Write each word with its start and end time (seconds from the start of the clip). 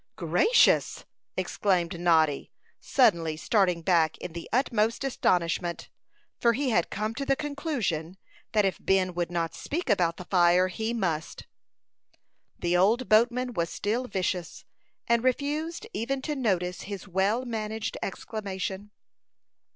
"Gracious!" 0.15 1.05
exclaimed 1.37 1.99
Noddy, 1.99 2.51
suddenly 2.79 3.37
starting 3.37 3.83
back 3.83 4.17
in 4.17 4.33
the 4.33 4.49
utmost 4.51 5.03
astonishment; 5.03 5.89
for 6.39 6.53
he 6.53 6.71
had 6.71 6.89
come 6.89 7.13
to 7.13 7.23
the 7.23 7.35
conclusion, 7.35 8.17
that 8.53 8.65
if 8.65 8.79
Ben 8.83 9.13
would 9.13 9.29
not 9.29 9.53
speak 9.53 9.91
about 9.91 10.17
the 10.17 10.25
fire, 10.25 10.69
he 10.69 10.91
must. 10.91 11.45
The 12.57 12.75
old 12.75 13.09
boatman 13.09 13.53
was 13.53 13.69
still 13.69 14.07
vicious, 14.07 14.65
and 15.07 15.23
refused 15.23 15.85
even 15.93 16.23
to 16.23 16.35
notice 16.35 16.81
his 16.81 17.07
well 17.07 17.45
managed 17.45 17.95
exclamation. 18.01 18.89